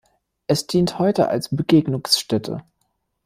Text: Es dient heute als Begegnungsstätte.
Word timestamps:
Es 0.47 0.65
dient 0.65 0.97
heute 0.97 1.27
als 1.29 1.55
Begegnungsstätte. 1.55 2.63